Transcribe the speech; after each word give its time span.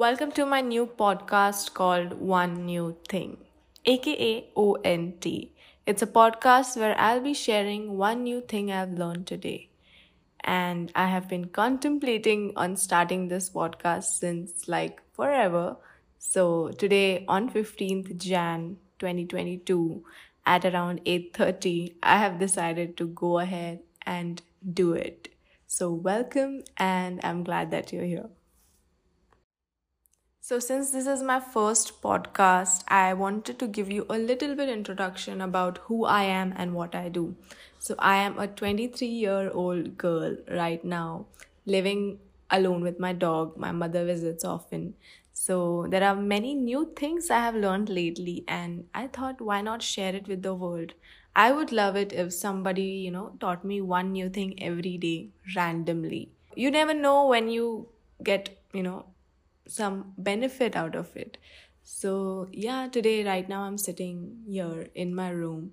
Welcome 0.00 0.30
to 0.32 0.46
my 0.46 0.62
new 0.62 0.86
podcast 0.86 1.74
called 1.74 2.14
One 2.14 2.64
New 2.64 2.96
Thing, 3.10 3.36
aka 3.84 4.46
ONT. 4.56 5.26
It's 5.84 6.00
a 6.00 6.06
podcast 6.06 6.78
where 6.78 6.98
I'll 6.98 7.20
be 7.20 7.34
sharing 7.34 7.98
one 7.98 8.22
new 8.22 8.40
thing 8.40 8.72
I've 8.72 8.94
learned 8.94 9.26
today. 9.26 9.68
And 10.42 10.90
I 10.94 11.08
have 11.08 11.28
been 11.28 11.44
contemplating 11.48 12.54
on 12.56 12.76
starting 12.76 13.28
this 13.28 13.50
podcast 13.50 14.04
since 14.04 14.66
like 14.66 15.02
forever. 15.12 15.76
So 16.18 16.70
today 16.70 17.26
on 17.28 17.50
15th 17.50 18.16
Jan 18.16 18.78
2022 19.00 20.02
at 20.46 20.64
around 20.64 21.02
8:30 21.04 21.96
I 22.02 22.16
have 22.24 22.38
decided 22.48 22.96
to 22.96 23.12
go 23.26 23.38
ahead 23.38 23.80
and 24.18 24.40
do 24.82 24.92
it. 24.94 25.34
So 25.66 25.92
welcome 25.92 26.62
and 26.78 27.20
I'm 27.22 27.44
glad 27.44 27.70
that 27.72 27.92
you're 27.92 28.12
here. 28.16 28.30
So, 30.50 30.58
since 30.58 30.90
this 30.90 31.06
is 31.06 31.22
my 31.22 31.38
first 31.38 32.02
podcast, 32.02 32.82
I 32.88 33.14
wanted 33.14 33.60
to 33.60 33.68
give 33.68 33.88
you 33.88 34.04
a 34.10 34.18
little 34.18 34.56
bit 34.56 34.68
introduction 34.68 35.40
about 35.40 35.78
who 35.84 36.04
I 36.04 36.24
am 36.24 36.52
and 36.56 36.74
what 36.74 36.92
I 36.92 37.08
do. 37.08 37.36
So, 37.78 37.94
I 38.00 38.16
am 38.16 38.36
a 38.36 38.48
23 38.48 39.06
year 39.06 39.52
old 39.52 39.96
girl 39.96 40.34
right 40.50 40.84
now, 40.84 41.26
living 41.66 42.18
alone 42.50 42.82
with 42.82 42.98
my 42.98 43.12
dog. 43.12 43.56
My 43.58 43.70
mother 43.70 44.04
visits 44.04 44.44
often. 44.44 44.94
So, 45.32 45.86
there 45.88 46.02
are 46.02 46.16
many 46.16 46.56
new 46.56 46.82
things 46.96 47.30
I 47.30 47.38
have 47.44 47.54
learned 47.54 47.88
lately, 47.88 48.42
and 48.48 48.88
I 48.92 49.06
thought, 49.06 49.40
why 49.40 49.60
not 49.60 49.84
share 49.84 50.16
it 50.16 50.26
with 50.26 50.42
the 50.42 50.52
world? 50.52 50.94
I 51.36 51.52
would 51.52 51.70
love 51.70 51.94
it 51.94 52.12
if 52.12 52.32
somebody, 52.32 52.88
you 53.06 53.12
know, 53.12 53.36
taught 53.38 53.64
me 53.64 53.80
one 53.80 54.10
new 54.10 54.28
thing 54.28 54.60
every 54.60 54.98
day 54.98 55.28
randomly. 55.54 56.32
You 56.56 56.72
never 56.72 56.92
know 56.92 57.28
when 57.28 57.48
you 57.50 57.86
get, 58.24 58.50
you 58.72 58.82
know, 58.82 59.04
some 59.70 60.14
benefit 60.18 60.76
out 60.76 60.94
of 60.94 61.16
it. 61.16 61.38
So, 61.82 62.48
yeah, 62.52 62.88
today, 62.88 63.24
right 63.24 63.48
now, 63.48 63.62
I'm 63.62 63.78
sitting 63.78 64.42
here 64.46 64.88
in 64.94 65.14
my 65.14 65.30
room 65.30 65.72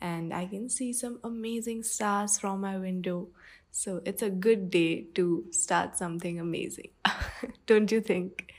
and 0.00 0.32
I 0.32 0.46
can 0.46 0.68
see 0.68 0.92
some 0.92 1.20
amazing 1.24 1.82
stars 1.84 2.38
from 2.38 2.60
my 2.60 2.76
window. 2.78 3.28
So, 3.70 4.00
it's 4.04 4.22
a 4.22 4.30
good 4.30 4.70
day 4.70 5.06
to 5.14 5.46
start 5.50 5.96
something 5.96 6.40
amazing. 6.40 6.90
Don't 7.66 7.90
you 7.92 8.00
think? 8.00 8.52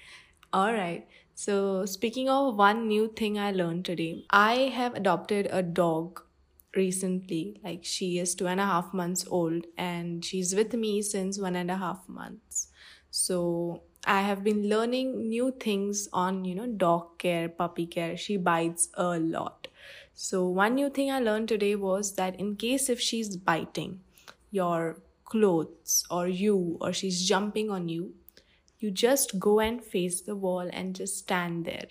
All 0.53 0.73
right. 0.73 1.07
So, 1.33 1.85
speaking 1.85 2.29
of 2.29 2.55
one 2.55 2.87
new 2.87 3.09
thing 3.09 3.37
I 3.37 3.51
learned 3.51 3.85
today, 3.85 4.25
I 4.29 4.71
have 4.79 4.95
adopted 4.95 5.49
a 5.51 5.61
dog 5.61 6.21
recently. 6.75 7.59
Like, 7.63 7.83
she 7.83 8.19
is 8.19 8.35
two 8.35 8.47
and 8.47 8.59
a 8.59 8.65
half 8.65 8.93
months 8.93 9.25
old 9.29 9.65
and 9.77 10.23
she's 10.23 10.55
with 10.55 10.73
me 10.73 11.01
since 11.01 11.39
one 11.39 11.55
and 11.55 11.69
a 11.69 11.77
half 11.77 12.07
months. 12.07 12.69
So, 13.11 13.83
I 14.05 14.21
have 14.21 14.43
been 14.43 14.69
learning 14.69 15.29
new 15.29 15.51
things 15.51 16.07
on, 16.13 16.45
you 16.45 16.55
know, 16.55 16.67
dog 16.67 17.17
care, 17.17 17.49
puppy 17.49 17.85
care. 17.87 18.15
She 18.17 18.37
bites 18.37 18.89
a 18.95 19.19
lot. 19.19 19.67
So, 20.13 20.47
one 20.47 20.75
new 20.75 20.89
thing 20.89 21.11
I 21.11 21.19
learned 21.19 21.49
today 21.49 21.75
was 21.75 22.15
that 22.15 22.39
in 22.39 22.55
case 22.55 22.89
if 22.89 22.99
she's 23.01 23.35
biting 23.35 24.01
your 24.51 25.01
clothes 25.25 26.05
or 26.09 26.27
you 26.27 26.77
or 26.79 26.93
she's 26.93 27.27
jumping 27.27 27.69
on 27.69 27.89
you, 27.89 28.15
you 28.79 28.91
just 28.91 29.39
go 29.39 29.59
and 29.59 29.83
face 29.83 30.21
the 30.21 30.35
wall 30.35 30.69
and 30.71 30.95
just 30.95 31.17
stand 31.17 31.65
there. 31.65 31.87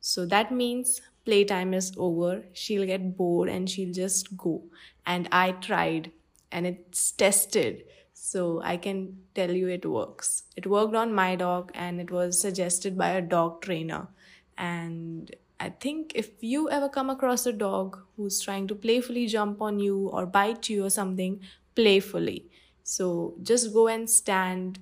So 0.00 0.26
that 0.26 0.52
means 0.52 1.00
playtime 1.24 1.74
is 1.74 1.92
over. 1.96 2.46
She'll 2.52 2.86
get 2.86 3.16
bored 3.16 3.48
and 3.48 3.68
she'll 3.68 3.92
just 3.92 4.36
go. 4.36 4.64
And 5.06 5.28
I 5.32 5.52
tried 5.52 6.12
and 6.50 6.66
it's 6.66 7.12
tested 7.12 7.84
so 8.20 8.60
I 8.62 8.76
can 8.76 9.22
tell 9.34 9.50
you 9.50 9.68
it 9.68 9.86
works. 9.86 10.44
It 10.56 10.66
worked 10.66 10.94
on 10.94 11.12
my 11.14 11.36
dog 11.36 11.70
and 11.74 12.00
it 12.00 12.10
was 12.10 12.40
suggested 12.40 12.96
by 12.98 13.10
a 13.10 13.22
dog 13.22 13.62
trainer. 13.62 14.08
And 14.56 15.34
I 15.60 15.70
think 15.70 16.12
if 16.14 16.42
you 16.42 16.68
ever 16.70 16.88
come 16.88 17.10
across 17.10 17.46
a 17.46 17.52
dog 17.52 17.98
who's 18.16 18.40
trying 18.40 18.66
to 18.68 18.74
playfully 18.74 19.26
jump 19.26 19.62
on 19.62 19.78
you 19.78 20.08
or 20.08 20.26
bite 20.26 20.68
you 20.68 20.84
or 20.84 20.90
something, 20.90 21.40
playfully. 21.74 22.50
So 22.82 23.36
just 23.42 23.72
go 23.72 23.88
and 23.88 24.08
stand 24.10 24.78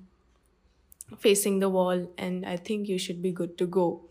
facing 1.18 1.58
the 1.60 1.68
wall, 1.68 2.12
and 2.18 2.44
I 2.44 2.56
think 2.56 2.88
you 2.88 2.98
should 2.98 3.22
be 3.22 3.30
good 3.32 3.56
to 3.58 3.66
go 3.66 4.08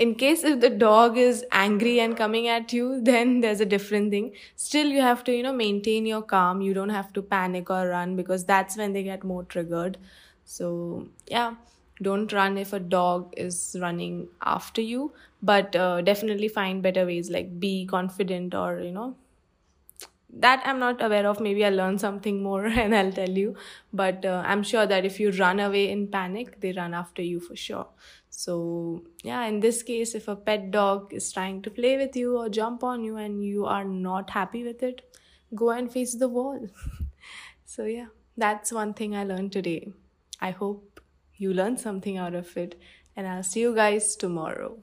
in 0.00 0.14
case 0.14 0.42
if 0.44 0.60
the 0.60 0.70
dog 0.70 1.18
is 1.18 1.44
angry 1.52 2.00
and 2.00 2.16
coming 2.16 2.48
at 2.48 2.72
you 2.72 3.00
then 3.10 3.40
there's 3.40 3.60
a 3.60 3.66
different 3.66 4.10
thing. 4.10 4.32
Still 4.56 4.86
you 4.88 5.02
have 5.02 5.24
to 5.24 5.32
you 5.36 5.42
know 5.42 5.52
maintain 5.52 6.06
your 6.06 6.22
calm. 6.22 6.62
You 6.62 6.74
don't 6.74 6.96
have 6.98 7.12
to 7.14 7.22
panic 7.22 7.70
or 7.70 7.88
run 7.88 8.16
because 8.16 8.44
that's 8.44 8.76
when 8.76 8.92
they 8.92 9.02
get 9.02 9.24
more 9.24 9.44
triggered. 9.44 9.98
So 10.44 11.08
yeah 11.28 11.54
don't 12.02 12.32
run 12.32 12.56
if 12.56 12.72
a 12.72 12.80
dog 12.80 13.34
is 13.36 13.76
running 13.80 14.28
after 14.42 14.80
you. 14.80 15.12
But 15.42 15.76
uh, 15.76 16.00
definitely 16.02 16.48
find 16.48 16.82
better 16.82 17.04
ways 17.06 17.30
like 17.30 17.60
be 17.60 17.86
confident 17.86 18.54
or 18.54 18.80
you 18.80 18.92
know 18.92 19.16
that 20.32 20.62
i'm 20.64 20.78
not 20.78 21.02
aware 21.02 21.26
of. 21.26 21.40
Maybe 21.40 21.64
i'll 21.64 21.74
learn 21.74 21.98
something 21.98 22.42
more 22.42 22.64
and 22.82 22.94
i'll 22.94 23.12
tell 23.12 23.30
you. 23.30 23.56
But 23.92 24.24
uh, 24.24 24.42
i'm 24.46 24.62
sure 24.62 24.86
that 24.86 25.04
if 25.04 25.18
you 25.20 25.30
run 25.32 25.60
away 25.60 25.88
in 25.90 26.08
panic 26.08 26.60
they 26.60 26.72
run 26.72 26.94
after 26.94 27.22
you 27.22 27.40
for 27.40 27.56
sure. 27.56 27.86
So 28.30 29.04
yeah 29.22 29.44
in 29.46 29.60
this 29.60 29.82
case 29.82 30.14
if 30.14 30.28
a 30.28 30.36
pet 30.36 30.70
dog 30.70 31.12
is 31.12 31.32
trying 31.32 31.62
to 31.62 31.70
play 31.70 31.96
with 31.96 32.16
you 32.16 32.36
or 32.38 32.48
jump 32.48 32.84
on 32.84 33.04
you 33.04 33.16
and 33.16 33.44
you 33.44 33.66
are 33.66 33.84
not 33.84 34.30
happy 34.30 34.62
with 34.64 34.82
it 34.82 35.02
go 35.54 35.70
and 35.70 35.92
face 35.92 36.14
the 36.14 36.28
wall. 36.28 36.68
So 37.64 37.84
yeah 37.84 38.06
that's 38.36 38.72
one 38.72 38.94
thing 38.94 39.14
i 39.14 39.24
learned 39.24 39.52
today. 39.52 39.92
I 40.40 40.50
hope 40.50 41.00
you 41.36 41.52
learned 41.52 41.80
something 41.80 42.16
out 42.18 42.34
of 42.34 42.56
it. 42.56 42.80
And 43.16 43.26
i'll 43.28 43.42
see 43.42 43.60
you 43.60 43.74
guys 43.74 44.16
tomorrow 44.16 44.78